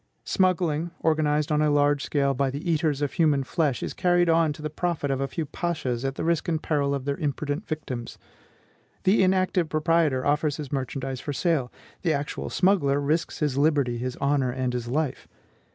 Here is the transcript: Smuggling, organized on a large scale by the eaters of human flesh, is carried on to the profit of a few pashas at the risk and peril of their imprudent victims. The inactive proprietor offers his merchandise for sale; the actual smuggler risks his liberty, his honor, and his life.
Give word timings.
Smuggling, 0.25 0.89
organized 1.01 1.51
on 1.51 1.61
a 1.61 1.69
large 1.69 2.03
scale 2.03 2.33
by 2.33 2.49
the 2.49 2.71
eaters 2.71 3.03
of 3.03 3.13
human 3.13 3.43
flesh, 3.43 3.83
is 3.83 3.93
carried 3.93 4.29
on 4.29 4.51
to 4.53 4.63
the 4.63 4.69
profit 4.71 5.11
of 5.11 5.21
a 5.21 5.27
few 5.27 5.45
pashas 5.45 6.03
at 6.03 6.15
the 6.15 6.23
risk 6.23 6.47
and 6.47 6.63
peril 6.63 6.95
of 6.95 7.05
their 7.05 7.17
imprudent 7.17 7.67
victims. 7.67 8.17
The 9.03 9.21
inactive 9.21 9.69
proprietor 9.69 10.25
offers 10.25 10.57
his 10.57 10.71
merchandise 10.71 11.19
for 11.19 11.33
sale; 11.33 11.71
the 12.01 12.13
actual 12.13 12.49
smuggler 12.49 12.99
risks 12.99 13.37
his 13.41 13.59
liberty, 13.59 13.99
his 13.99 14.15
honor, 14.15 14.49
and 14.49 14.73
his 14.73 14.87
life. 14.87 15.27